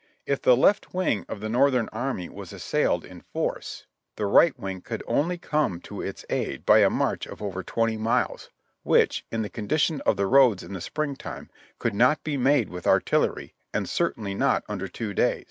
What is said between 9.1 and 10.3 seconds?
in the condition of the